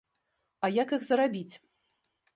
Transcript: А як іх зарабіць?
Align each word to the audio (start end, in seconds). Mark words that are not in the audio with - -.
А 0.67 0.71
як 0.77 0.95
іх 0.97 1.05
зарабіць? 1.09 1.55